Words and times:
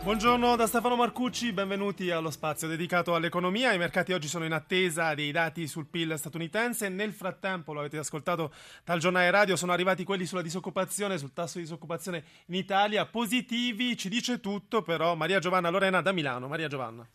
Buongiorno 0.00 0.56
da 0.56 0.66
Stefano 0.66 0.96
Marcucci, 0.96 1.52
benvenuti 1.52 2.10
allo 2.10 2.30
spazio 2.30 2.66
dedicato 2.68 3.14
all'economia. 3.14 3.72
I 3.72 3.78
mercati 3.78 4.12
oggi 4.12 4.28
sono 4.28 4.44
in 4.46 4.52
attesa 4.52 5.12
dei 5.12 5.32
dati 5.32 5.66
sul 5.66 5.86
PIL 5.86 6.14
statunitense. 6.16 6.88
Nel 6.88 7.12
frattempo, 7.12 7.72
lo 7.72 7.80
avete 7.80 7.98
ascoltato 7.98 8.52
dal 8.84 9.00
giornale 9.00 9.30
radio, 9.30 9.56
sono 9.56 9.72
arrivati 9.72 10.04
quelli 10.04 10.24
sulla 10.24 10.40
disoccupazione, 10.40 11.18
sul 11.18 11.34
tasso 11.34 11.58
di 11.58 11.64
disoccupazione 11.64 12.24
in 12.46 12.54
Italia, 12.54 13.04
positivi, 13.06 13.96
ci 13.98 14.08
dice 14.08 14.40
tutto 14.40 14.82
però 14.82 15.14
Maria 15.14 15.40
Giovanna 15.40 15.68
Lorena 15.68 16.00
da 16.00 16.12
Milano. 16.12 16.48
Maria 16.48 16.68
Giovanna. 16.68 17.06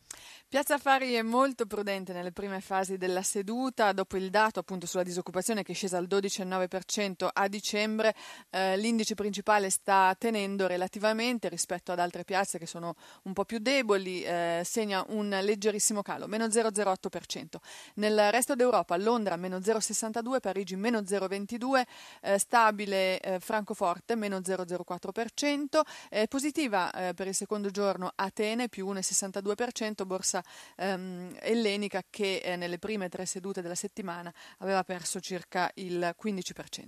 Piazza 0.53 0.75
Affari 0.75 1.13
è 1.13 1.23
molto 1.23 1.65
prudente 1.65 2.13
nelle 2.13 2.31
prime 2.31 2.61
fasi 2.61 2.97
della 2.97 3.23
seduta, 3.23 3.91
dopo 3.91 4.17
il 4.17 4.29
dato 4.29 4.59
appunto 4.59 4.85
sulla 4.85 5.01
disoccupazione 5.01 5.63
che 5.63 5.71
è 5.71 5.73
scesa 5.73 5.97
al 5.97 6.05
12,9% 6.07 7.27
a 7.33 7.47
dicembre, 7.47 8.13
eh, 8.51 8.77
l'indice 8.77 9.15
principale 9.15 9.71
sta 9.71 10.15
tenendo 10.15 10.67
relativamente 10.67 11.49
rispetto 11.49 11.91
ad 11.91 11.97
altre 11.97 12.23
piazze 12.23 12.59
che 12.59 12.67
sono 12.67 12.93
un 13.23 13.33
po' 13.33 13.45
più 13.45 13.57
deboli, 13.57 14.21
eh, 14.21 14.61
segna 14.63 15.03
un 15.07 15.27
leggerissimo 15.29 16.03
calo, 16.03 16.27
meno 16.27 16.45
0,08%. 16.45 17.59
Nel 17.95 18.29
resto 18.29 18.53
d'Europa 18.53 18.95
Londra 18.97 19.35
meno 19.37 19.57
0,62%, 19.57 20.39
Parigi 20.39 20.75
meno 20.75 20.99
0,22%, 20.99 21.81
eh, 22.21 22.37
stabile 22.37 23.19
eh, 23.21 23.39
Francoforte 23.39 24.13
meno 24.13 24.37
0,04%, 24.37 25.81
positiva 26.29 26.91
eh, 26.91 27.15
per 27.15 27.25
il 27.25 27.33
secondo 27.33 27.71
giorno 27.71 28.11
Atene 28.13 28.69
più 28.69 28.87
1,62%, 28.87 30.05
borsa 30.05 30.41
ehm, 30.77 31.37
ellenica 31.39 32.03
che 32.09 32.37
eh, 32.37 32.55
nelle 32.55 32.79
prime 32.79 33.09
tre 33.09 33.25
sedute 33.25 33.61
della 33.61 33.75
settimana 33.75 34.33
aveva 34.59 34.83
perso 34.83 35.19
circa 35.19 35.71
il 35.75 36.15
15%. 36.21 36.87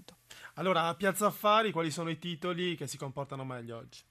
Allora, 0.56 0.88
a 0.88 0.95
Piazza 0.95 1.28
Affari, 1.28 1.72
quali 1.72 1.92
sono 1.92 2.09
i 2.09 2.17
titoli 2.17 2.75
che 2.75 2.88
si 2.88 2.97
comportano 2.97 3.44
meglio 3.44 3.78
oggi? 3.78 4.03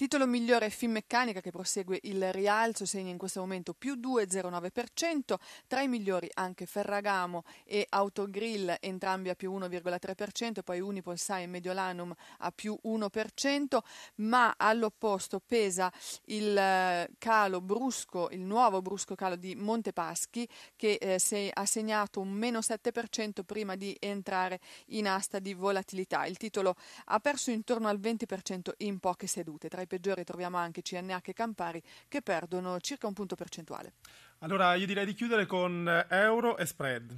Titolo 0.00 0.26
migliore 0.26 0.70
Finmeccanica 0.70 1.42
che 1.42 1.50
prosegue 1.50 1.98
il 2.04 2.32
rialzo, 2.32 2.86
segna 2.86 3.10
in 3.10 3.18
questo 3.18 3.40
momento 3.40 3.74
più 3.74 3.96
2,09%, 3.96 5.34
tra 5.66 5.82
i 5.82 5.88
migliori 5.88 6.26
anche 6.32 6.64
Ferragamo 6.64 7.44
e 7.66 7.84
Autogrill, 7.86 8.76
entrambi 8.80 9.28
a 9.28 9.34
più 9.34 9.52
1,3%, 9.52 10.62
poi 10.64 10.80
Unipolsai 10.80 11.42
e 11.42 11.46
Mediolanum 11.48 12.14
a 12.38 12.50
più 12.50 12.78
1%, 12.82 13.78
ma 14.14 14.54
all'opposto 14.56 15.38
pesa 15.38 15.92
il 16.28 16.56
eh, 16.56 17.10
calo 17.18 17.60
brusco, 17.60 18.30
il 18.30 18.40
nuovo 18.40 18.80
brusco 18.80 19.14
calo 19.14 19.36
di 19.36 19.54
Montepaschi 19.54 20.48
che 20.76 20.94
eh, 20.94 21.50
ha 21.52 21.66
segnato 21.66 22.20
un 22.20 22.30
meno 22.30 22.60
7% 22.60 23.42
prima 23.44 23.76
di 23.76 23.94
entrare 24.00 24.60
in 24.86 25.06
asta 25.06 25.40
di 25.40 25.52
volatilità. 25.52 26.24
Il 26.24 26.38
titolo 26.38 26.74
ha 27.04 27.20
perso 27.20 27.50
intorno 27.50 27.88
al 27.88 28.00
20% 28.00 28.70
in 28.78 28.98
poche 28.98 29.26
sedute. 29.26 29.68
Tra 29.68 29.82
i 29.82 29.88
peggiori 29.90 30.22
troviamo 30.22 30.56
anche 30.56 30.82
CNH 30.82 31.18
e 31.24 31.32
Campari 31.32 31.82
che 32.06 32.22
perdono 32.22 32.78
circa 32.78 33.08
un 33.08 33.12
punto 33.12 33.34
percentuale. 33.34 33.94
Allora 34.38 34.74
io 34.74 34.86
direi 34.86 35.04
di 35.04 35.14
chiudere 35.14 35.46
con 35.46 35.88
eh, 35.88 36.06
euro 36.08 36.56
e 36.56 36.64
spread. 36.64 37.12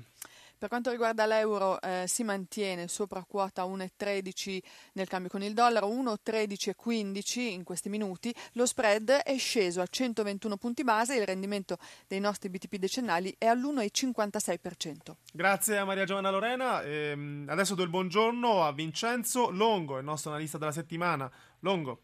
Per 0.62 0.70
quanto 0.70 0.93
riguarda 0.93 1.27
l'euro 1.27 1.81
eh, 1.81 2.05
si 2.06 2.23
mantiene 2.23 2.87
sopra 2.87 3.25
quota 3.27 3.65
1,13 3.65 4.61
nel 4.93 5.09
cambio 5.09 5.28
con 5.28 5.43
il 5.43 5.55
dollaro, 5.55 5.89
1,13,15 5.89 7.41
in 7.41 7.65
questi 7.65 7.89
minuti. 7.89 8.33
Lo 8.53 8.65
spread 8.65 9.11
è 9.11 9.37
sceso 9.39 9.81
a 9.81 9.87
121 9.91 10.56
punti 10.59 10.84
base 10.84 11.17
e 11.17 11.19
il 11.19 11.27
rendimento 11.27 11.78
dei 12.06 12.20
nostri 12.20 12.48
BTP 12.48 12.77
decennali 12.77 13.34
è 13.39 13.47
all'1,56%. 13.47 15.17
Grazie 15.33 15.78
a 15.78 15.84
Maria 15.84 16.05
Giovanna 16.05 16.31
Lorena. 16.31 16.81
Ehm, 16.83 17.47
adesso 17.49 17.75
do 17.75 17.83
il 17.83 17.91
buongiorno 17.91 18.62
a 18.62 18.71
Vincenzo 18.71 19.50
Longo, 19.50 19.99
il 19.99 20.04
nostro 20.04 20.31
analista 20.31 20.59
della 20.59 20.71
settimana. 20.71 21.28
Longo. 21.59 22.03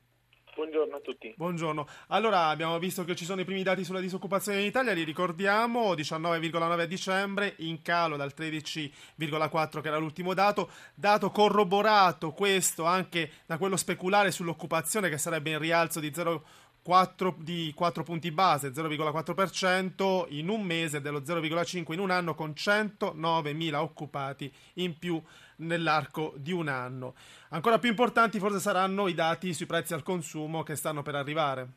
Buongiorno 0.59 0.97
a 0.97 0.99
tutti. 0.99 1.33
Buongiorno. 1.37 1.87
Allora, 2.09 2.47
abbiamo 2.47 2.81
visto 2.81 3.05
che 3.05 3.15
ci 3.15 3.25
sono 3.25 3.41
i 3.41 3.45
primi 3.45 3.63
dati 3.63 3.85
sulla 3.85 4.01
disoccupazione 4.01 4.59
in 4.59 4.67
Italia, 4.67 4.93
li 4.93 5.05
ricordiamo, 5.05 5.95
19,9 5.95 6.81
a 6.81 6.85
dicembre, 6.85 7.55
in 7.59 7.81
calo 7.81 8.17
dal 8.17 8.33
13,4 8.37 9.81
che 9.81 9.87
era 9.87 9.99
l'ultimo 9.99 10.35
dato, 10.35 10.69
dato 10.97 11.31
corroborato 11.31 12.33
questo 12.33 12.87
anche 12.87 13.31
da 13.47 13.57
quello 13.57 13.77
speculare 13.77 14.33
sull'occupazione 14.33 15.09
che 15.09 15.17
sarebbe 15.17 15.51
in 15.51 15.61
rialzo 15.61 16.01
di 16.01 16.11
0,4 16.11 16.41
4, 16.89 17.37
di 17.41 17.71
4 17.77 18.03
punti 18.03 18.31
base, 18.31 18.73
0,4% 18.73 20.25
in 20.31 20.49
un 20.49 20.63
mese, 20.63 21.03
dello 21.03 21.21
0,5% 21.21 21.93
in 21.93 21.99
un 21.99 22.11
anno, 22.11 22.35
con 22.35 22.55
109.000 22.57 23.75
occupati 23.75 24.51
in 24.77 24.99
più 24.99 25.23
nell'arco 25.57 26.33
di 26.39 26.51
un 26.51 26.69
anno. 26.69 27.15
Ancora 27.51 27.79
più 27.79 27.91
importanti 27.91 28.39
forse 28.39 28.59
saranno 28.59 29.07
i 29.07 29.13
dati 29.13 29.53
sui 29.53 29.67
prezzi 29.67 29.93
al 29.93 30.03
consumo 30.03 30.63
che 30.63 30.77
stanno 30.77 31.03
per 31.03 31.15
arrivare. 31.15 31.69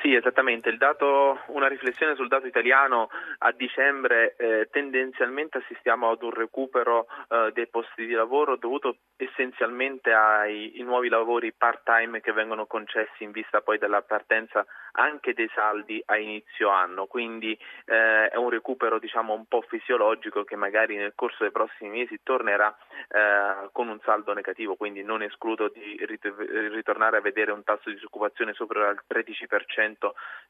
Sì, 0.00 0.14
esattamente. 0.14 0.74
Dato, 0.78 1.40
una 1.48 1.68
riflessione 1.68 2.14
sul 2.14 2.28
dato 2.28 2.46
italiano 2.46 3.10
a 3.38 3.52
dicembre 3.52 4.34
eh, 4.36 4.68
tendenzialmente 4.70 5.58
assistiamo 5.58 6.08
ad 6.10 6.22
un 6.22 6.30
recupero 6.30 7.06
eh, 7.28 7.50
dei 7.52 7.66
posti 7.66 8.06
di 8.06 8.12
lavoro 8.12 8.56
dovuto 8.56 8.96
essenzialmente 9.16 10.10
ai 10.12 10.72
nuovi 10.84 11.10
lavori 11.10 11.52
part-time 11.52 12.22
che 12.22 12.32
vengono 12.32 12.64
concessi 12.64 13.24
in 13.24 13.30
vista 13.30 13.60
poi 13.60 13.76
della 13.76 14.00
partenza 14.00 14.64
anche 14.92 15.34
dei 15.34 15.50
saldi 15.54 16.02
a 16.06 16.16
inizio 16.16 16.70
anno. 16.70 17.04
Quindi 17.04 17.52
eh, 17.84 18.28
è 18.28 18.36
un 18.36 18.48
recupero 18.48 18.98
diciamo 18.98 19.34
un 19.34 19.44
po' 19.44 19.60
fisiologico 19.68 20.44
che 20.44 20.56
magari 20.56 20.96
nel 20.96 21.12
corso 21.14 21.42
dei 21.42 21.52
prossimi 21.52 21.90
mesi 21.90 22.20
tornerà 22.22 22.74
eh, 23.08 23.68
con 23.72 23.88
un 23.88 24.00
saldo 24.02 24.32
negativo, 24.32 24.76
quindi 24.76 25.02
non 25.02 25.22
escludo 25.22 25.68
di 25.68 25.98
ritornare 26.06 27.18
a 27.18 27.20
vedere 27.20 27.52
un 27.52 27.64
tasso 27.64 27.90
di 27.90 27.96
disoccupazione 27.96 28.54
sopra 28.54 28.88
il 28.88 29.02
13% 29.06 29.89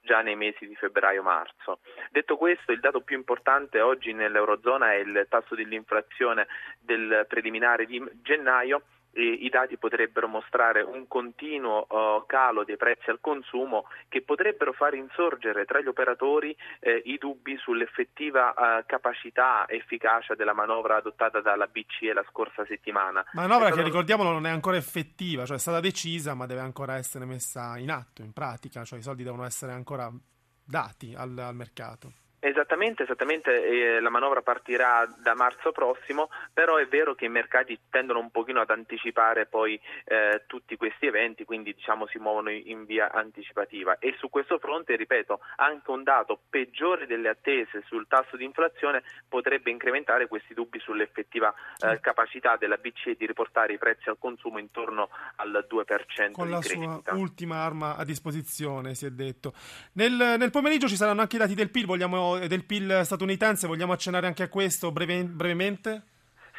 già 0.03 0.21
nei 0.23 0.37
mesi 0.37 0.67
di 0.67 0.75
febbraio-marzo. 0.75 1.81
Detto 2.11 2.37
questo, 2.37 2.73
il 2.73 2.81
dato 2.81 3.01
più 3.01 3.17
importante 3.17 3.81
oggi 3.81 4.13
nell'Eurozona 4.13 4.93
è 4.93 4.97
il 4.97 5.27
tasso 5.29 5.55
dell'inflazione 5.55 6.47
del 6.79 7.27
preliminare 7.29 7.87
di 7.87 8.03
gennaio 8.23 8.83
i 9.13 9.49
dati 9.49 9.77
potrebbero 9.77 10.29
mostrare 10.29 10.83
un 10.83 11.09
continuo 11.09 11.87
uh, 11.89 12.25
calo 12.27 12.65
dei 12.65 12.77
prezzi 12.77 13.11
al 13.11 13.19
consumo 13.21 13.87
che 14.09 14.23
potrebbero 14.23 14.73
far 14.73 14.95
insorgere 14.95 15.65
tra 15.65 15.81
gli 15.81 15.89
operatori 15.89 16.57
eh, 16.79 17.03
i 17.07 17.19
dubbi 17.19 17.57
sull'effettiva 17.57 18.55
uh, 18.57 18.85
capacità 18.87 19.67
e 19.67 19.77
efficacia 19.77 20.35
della 20.35 20.53
manovra 20.53 20.97
adottata 20.97 21.41
dalla 21.41 21.67
BCE 21.67 22.13
la 22.13 22.25
scorsa 22.29 22.65
settimana. 22.67 23.25
Manovra 23.33 23.67
stato... 23.67 23.77
che 23.77 23.87
ricordiamolo 23.87 24.31
non 24.31 24.47
è 24.47 24.51
ancora 24.51 24.77
effettiva, 24.77 25.45
cioè 25.45 25.57
è 25.57 25.61
stata 25.61 25.81
decisa 25.81 26.35
ma 26.35 26.47
deve 26.47 26.61
ancora 26.61 26.97
essere 26.97 27.25
messa 27.25 27.77
in 27.79 27.91
atto, 27.91 28.23
in 28.23 28.33
pratica, 28.33 28.85
cioè 28.85 28.99
i 28.99 29.03
soldi 29.03 29.25
devono 29.25 29.45
essere 29.45 29.73
ancora 29.73 30.11
dati 30.65 31.15
al, 31.17 31.37
al 31.37 31.55
mercato. 31.55 32.13
Esattamente, 32.43 33.03
esattamente 33.03 33.65
eh, 33.65 34.01
la 34.01 34.09
manovra 34.09 34.41
partirà 34.41 35.07
da 35.23 35.35
marzo 35.35 35.73
prossimo, 35.73 36.31
però 36.55 36.77
è 36.77 36.87
vero 36.87 37.15
che 37.15 37.27
i 37.27 37.29
mercati 37.29 37.79
tendono 37.91 38.19
un 38.19 38.31
pochino 38.31 38.61
ad 38.61 38.71
anticipare 38.71 39.45
poi 39.45 39.79
eh, 40.05 40.45
tutti 40.47 40.77
questi 40.77 41.05
eventi, 41.05 41.45
quindi 41.45 41.75
diciamo 41.75 42.07
si 42.07 42.19
muovono 42.19 42.49
in 42.51 42.87
via 42.87 43.13
anticipativa 43.13 43.99
e 43.99 44.15
su 44.19 44.31
questo 44.31 44.59
fronte, 44.59 44.97
ripeto, 44.97 45.41
anche 45.57 45.91
un 45.91 46.03
dato 46.03 46.41
peggiore 46.49 47.07
delle 47.07 47.29
attese 47.29 47.83
sul 47.87 48.07
tasso 48.09 48.39
di 48.39 48.45
inflazione 48.45 49.03
potrebbe 49.29 49.71
incrementare 49.71 50.27
questi 50.27 50.55
dubbi 50.55 50.81
sull'effettiva 50.81 51.53
eh, 51.81 52.01
capacità 52.01 52.57
della 52.57 52.77
BCE 52.77 53.17
di 53.19 53.27
riportare 53.27 53.75
i 53.75 53.79
prezzi 53.79 54.09
al 54.09 54.17
consumo 54.19 54.59
intorno 54.59 55.11
al 55.37 55.67
2% 55.71 56.33
Con 56.33 56.49
la 56.49 56.59
crescita. 56.59 57.03
sua 57.05 57.15
ultima 57.15 57.57
arma 57.57 57.97
a 57.97 58.05
disposizione, 58.05 58.95
si 58.95 59.05
è 59.05 59.11
detto. 59.11 59.53
Nel, 59.93 60.37
nel 60.39 60.51
pomeriggio 60.51 60.89
ci 60.89 60.97
saranno 60.97 61.21
anche 61.21 61.37
i 61.37 61.39
dati 61.39 61.55
del 61.55 61.71
PIL, 61.71 61.85
vogliamo 61.85 62.30
del 62.39 62.65
PIL 62.65 63.03
statunitense, 63.05 63.67
vogliamo 63.67 63.93
accennare 63.93 64.27
anche 64.27 64.43
a 64.43 64.49
questo 64.49 64.93
breve, 64.93 65.25
brevemente? 65.25 66.03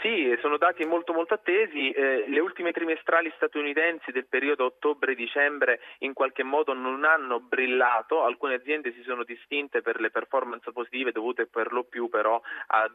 Sì, 0.02 0.36
sono 0.42 0.58
dati 0.58 0.84
molto 0.84 1.14
molto 1.14 1.36
attesi. 1.36 1.92
Eh, 1.92 2.26
le 2.28 2.40
ultime 2.40 2.72
trimestrali 2.72 3.32
statunitensi 3.36 4.12
del 4.12 4.26
periodo 4.26 4.66
ottobre-dicembre 4.66 5.80
in 6.00 6.14
qualche 6.14 6.42
modo 6.42 6.74
non 6.74 7.04
hanno 7.04 7.40
brillato, 7.40 8.24
alcune 8.24 8.56
aziende 8.56 8.94
si 8.94 9.04
sono 9.04 9.24
distinte 9.24 9.84
per 9.84 10.02
le 10.02 10.10
performance 10.10 10.72
positive 10.72 11.12
dovute 11.12 11.46
per 11.46 11.72
lo 11.72 11.84
più 11.84 12.10
però 12.10 12.42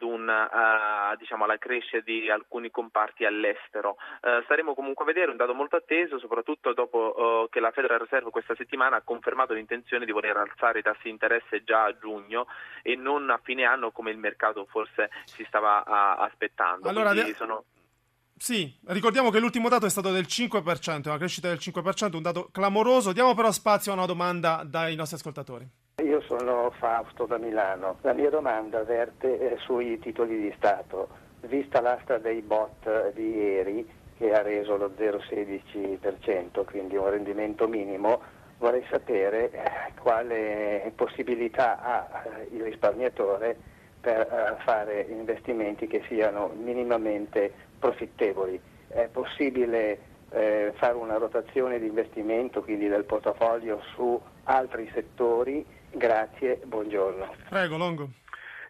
un, 0.00 0.28
uh, 0.28 1.16
diciamo, 1.16 1.44
alla 1.44 1.58
crescita 1.58 2.00
di 2.00 2.28
alcuni 2.28 2.72
comparti 2.72 3.24
all'estero. 3.24 3.96
Uh, 4.20 4.42
staremo 4.42 4.74
comunque 4.74 5.04
a 5.04 5.06
vedere 5.06 5.30
un 5.30 5.36
dato 5.36 5.54
molto 5.54 5.76
atteso, 5.76 6.18
soprattutto 6.18 6.72
dopo 6.72 7.44
uh, 7.44 7.48
che 7.48 7.60
la 7.60 7.70
Federal 7.70 8.00
Reserve 8.00 8.30
questa 8.30 8.56
settimana 8.56 8.96
ha 8.96 9.02
confermato 9.02 9.54
l'intenzione 9.54 10.06
di 10.06 10.12
voler 10.12 10.36
alzare 10.36 10.80
i 10.80 10.82
tassi 10.82 11.02
di 11.04 11.10
interesse 11.10 11.62
già 11.62 11.84
a 11.84 11.96
giugno 11.96 12.48
e 12.82 12.96
non 12.96 13.30
a 13.30 13.38
fine 13.40 13.64
anno 13.64 13.92
come 13.92 14.10
il 14.10 14.18
mercato 14.18 14.66
forse 14.66 15.10
si 15.24 15.44
stava 15.44 15.84
aspettando 16.16 16.95
allora, 17.00 17.12
de- 17.12 17.34
sono... 17.34 17.64
Sì, 18.38 18.70
ricordiamo 18.88 19.30
che 19.30 19.38
l'ultimo 19.38 19.68
dato 19.68 19.86
è 19.86 19.90
stato 19.90 20.12
del 20.12 20.26
5%, 20.28 21.08
una 21.08 21.16
crescita 21.16 21.48
del 21.48 21.58
5%, 21.60 22.16
un 22.16 22.22
dato 22.22 22.48
clamoroso. 22.52 23.12
Diamo 23.12 23.34
però 23.34 23.50
spazio 23.50 23.92
a 23.92 23.94
una 23.94 24.06
domanda 24.06 24.62
dai 24.64 24.94
nostri 24.94 25.16
ascoltatori. 25.16 25.66
Io 26.04 26.20
sono 26.20 26.70
Fausto 26.78 27.24
da 27.24 27.38
Milano. 27.38 27.96
La 28.02 28.12
mia 28.12 28.28
domanda 28.28 28.82
verte 28.82 29.52
eh, 29.52 29.56
sui 29.58 29.98
titoli 29.98 30.38
di 30.38 30.52
Stato. 30.58 31.08
Vista 31.40 31.80
l'asta 31.80 32.18
dei 32.18 32.42
bot 32.42 33.12
di 33.14 33.36
ieri, 33.36 33.88
che 34.18 34.32
ha 34.34 34.42
reso 34.42 34.76
lo 34.76 34.92
0,16%, 34.98 36.64
quindi 36.64 36.96
un 36.96 37.08
rendimento 37.08 37.66
minimo, 37.68 38.20
vorrei 38.58 38.84
sapere 38.90 39.50
eh, 39.50 39.92
quale 40.00 40.92
possibilità 40.94 41.80
ha 41.80 42.22
eh, 42.24 42.48
il 42.54 42.62
risparmiatore 42.62 43.74
per 44.06 44.58
fare 44.64 45.04
investimenti 45.10 45.88
che 45.88 46.00
siano 46.06 46.52
minimamente 46.62 47.52
profittevoli. 47.76 48.60
È 48.86 49.08
possibile 49.10 49.98
eh, 50.30 50.72
fare 50.76 50.94
una 50.94 51.16
rotazione 51.16 51.80
di 51.80 51.86
investimento, 51.86 52.62
quindi 52.62 52.86
del 52.86 53.02
portafoglio 53.02 53.82
su 53.96 54.20
altri 54.44 54.88
settori? 54.94 55.66
Grazie, 55.90 56.60
buongiorno. 56.64 57.34
Prego, 57.48 57.76
Longo. 57.76 58.08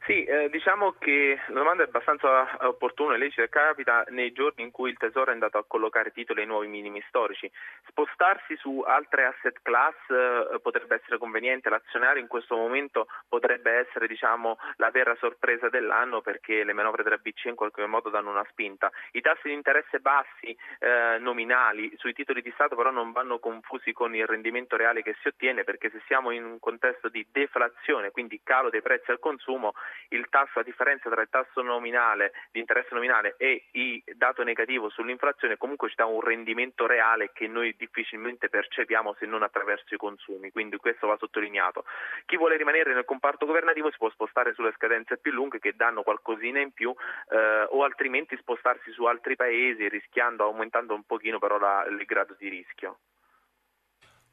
Sì, 0.06 0.22
eh, 0.22 0.48
diciamo 0.50 0.94
che 1.00 1.36
la 1.48 1.58
domanda 1.58 1.82
è 1.82 1.86
abbastanza 1.86 2.46
opportuna 2.68 3.16
e 3.16 3.18
lecita, 3.18 3.48
capita 3.48 4.04
nei 4.10 4.30
giorni 4.30 4.62
in 4.62 4.70
cui 4.70 4.88
il 4.90 4.96
Tesoro 4.96 5.30
è 5.30 5.32
andato 5.32 5.58
a 5.58 5.64
collocare 5.66 6.12
titoli 6.12 6.42
ai 6.42 6.46
nuovi 6.46 6.68
minimi 6.68 7.02
storici. 7.08 7.50
Spostarsi 7.88 8.54
su 8.54 8.84
altre 8.86 9.24
asset 9.24 9.58
class 9.62 9.96
eh, 10.08 10.60
potrebbe 10.60 10.94
essere 10.94 11.18
conveniente, 11.18 11.70
l'azionario 11.70 12.22
in 12.22 12.28
questo 12.28 12.54
momento 12.54 13.08
potrebbe 13.28 13.72
essere 13.72 14.06
diciamo, 14.06 14.58
la 14.76 14.90
vera 14.90 15.16
sorpresa 15.16 15.68
dell'anno 15.70 16.20
perché 16.20 16.62
le 16.62 16.72
manovre 16.72 17.02
della 17.02 17.16
BCE 17.16 17.48
in 17.48 17.56
qualche 17.56 17.84
modo 17.86 18.08
danno 18.08 18.30
una 18.30 18.46
spinta. 18.50 18.88
I 19.10 19.20
tassi 19.20 19.48
di 19.48 19.54
interesse 19.54 19.98
bassi 19.98 20.56
eh, 20.78 21.18
nominali 21.18 21.92
sui 21.96 22.12
titoli 22.12 22.42
di 22.42 22.52
Stato 22.52 22.76
però 22.76 22.92
non 22.92 23.10
vanno 23.10 23.40
confusi 23.40 23.92
con 23.92 24.14
il 24.14 24.26
rendimento 24.26 24.76
reale 24.76 25.02
che 25.02 25.16
si 25.20 25.26
ottiene 25.26 25.64
perché 25.64 25.90
se 25.90 26.00
siamo 26.06 26.30
in 26.30 26.44
un 26.44 26.60
contesto 26.60 27.08
di 27.08 27.26
deflazione, 27.32 28.12
quindi 28.12 28.40
calo 28.44 28.70
dei 28.70 28.82
prezzi 28.82 29.10
al 29.10 29.18
consumo, 29.18 29.74
il 30.08 30.26
tasso, 30.28 30.60
a 30.60 30.62
differenza 30.62 31.10
tra 31.10 31.20
il 31.20 31.28
tasso 31.30 31.62
nominale, 31.62 32.32
l'interesse 32.52 32.94
nominale 32.94 33.34
e 33.38 33.66
il 33.72 34.02
dato 34.14 34.42
negativo 34.42 34.88
sull'inflazione, 34.88 35.56
comunque 35.56 35.88
ci 35.88 35.96
dà 35.96 36.06
un 36.06 36.20
rendimento 36.20 36.86
reale 36.86 37.30
che 37.32 37.46
noi 37.48 37.74
difficilmente 37.76 38.48
percepiamo 38.48 39.14
se 39.18 39.26
non 39.26 39.42
attraverso 39.42 39.94
i 39.94 39.98
consumi, 39.98 40.50
quindi 40.50 40.76
questo 40.76 41.06
va 41.06 41.16
sottolineato. 41.18 41.84
Chi 42.24 42.36
vuole 42.36 42.56
rimanere 42.56 42.94
nel 42.94 43.04
comparto 43.04 43.46
governativo 43.46 43.90
si 43.90 43.98
può 43.98 44.10
spostare 44.10 44.54
sulle 44.54 44.72
scadenze 44.76 45.18
più 45.18 45.32
lunghe 45.32 45.58
che 45.58 45.74
danno 45.74 46.02
qualcosina 46.02 46.60
in 46.60 46.72
più 46.72 46.94
eh, 47.30 47.66
o 47.68 47.82
altrimenti 47.82 48.36
spostarsi 48.36 48.90
su 48.92 49.04
altri 49.04 49.36
paesi 49.36 49.88
rischiando, 49.88 50.44
aumentando 50.44 50.94
un 50.94 51.04
pochino 51.04 51.38
però 51.38 51.58
la, 51.58 51.84
il 51.88 52.04
grado 52.04 52.34
di 52.38 52.48
rischio. 52.48 52.98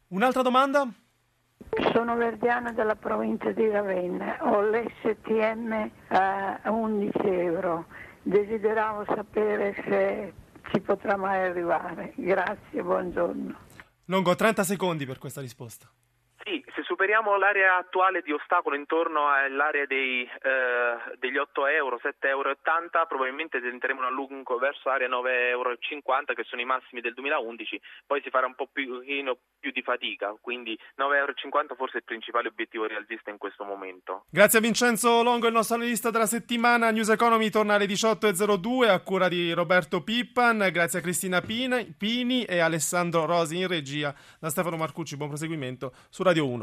Un'altra 0.09 0.41
domanda? 0.41 0.87
Sono 1.91 2.15
Verdiana 2.15 2.71
della 2.71 2.95
provincia 2.95 3.51
di 3.51 3.67
Ravenna, 3.69 4.37
ho 4.41 4.61
l'STM 4.61 5.89
a 6.09 6.59
11 6.65 7.11
euro, 7.23 7.85
desideravo 8.21 9.05
sapere 9.05 9.73
se 9.87 10.33
ci 10.71 10.79
potrà 10.81 11.17
mai 11.17 11.49
arrivare. 11.49 12.13
Grazie, 12.15 12.81
buongiorno. 12.81 13.55
Longo 14.05 14.35
30 14.35 14.63
secondi 14.63 15.05
per 15.05 15.17
questa 15.17 15.41
risposta. 15.41 15.89
Se 16.75 16.81
superiamo 16.81 17.37
l'area 17.37 17.77
attuale 17.77 18.21
di 18.21 18.31
ostacolo 18.31 18.75
intorno 18.75 19.27
all'area 19.27 19.85
dei, 19.85 20.23
eh, 20.23 21.17
degli 21.19 21.37
8 21.37 21.67
euro, 21.67 21.99
7,80 22.01 22.27
euro, 22.29 22.55
probabilmente 23.07 23.61
tenteremo 23.61 24.07
un 24.07 24.13
lungo 24.13 24.57
verso 24.57 24.89
l'area 24.89 25.07
9,50 25.07 25.29
euro, 25.49 26.33
che 26.33 26.43
sono 26.43 26.61
i 26.61 26.65
massimi 26.65 27.01
del 27.01 27.13
2011, 27.13 27.79
poi 28.07 28.21
si 28.23 28.31
farà 28.31 28.47
un 28.47 28.55
po' 28.55 28.67
più, 28.71 29.03
più 29.59 29.71
di 29.71 29.81
fatica, 29.83 30.35
quindi 30.41 30.77
9,50 30.97 31.13
euro 31.13 31.75
forse 31.75 31.95
è 31.95 31.97
il 31.97 32.05
principale 32.05 32.47
obiettivo 32.47 32.87
realista 32.87 33.29
in 33.29 33.37
questo 33.37 33.63
momento. 33.63 34.25
Grazie 34.29 34.57
a 34.57 34.61
Vincenzo 34.61 35.21
Longo, 35.21 35.45
il 35.45 35.53
nostro 35.53 35.75
analista 35.75 36.09
della 36.09 36.25
settimana. 36.25 36.89
News 36.89 37.09
Economy 37.09 37.51
torna 37.51 37.75
alle 37.75 37.85
18.02 37.85 38.89
a 38.89 38.99
cura 39.01 39.27
di 39.27 39.51
Roberto 39.51 40.01
Pippan, 40.01 40.69
grazie 40.71 40.99
a 40.99 41.01
Cristina 41.03 41.39
Pini 41.39 42.45
e 42.45 42.59
Alessandro 42.59 43.25
Rosi 43.25 43.59
in 43.59 43.67
regia. 43.67 44.11
Da 44.39 44.49
Stefano 44.49 44.77
Marcucci, 44.77 45.17
buon 45.17 45.29
proseguimento 45.29 45.93
su 46.09 46.23
Radio 46.23 46.47
1. 46.47 46.62